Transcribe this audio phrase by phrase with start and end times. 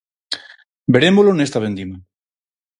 [0.93, 1.97] Verémolo nesta vendima.